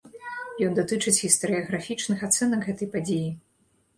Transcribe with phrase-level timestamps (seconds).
[0.67, 3.29] Ён датычыць гістарыяграфічных ацэнак гэтай падзеі.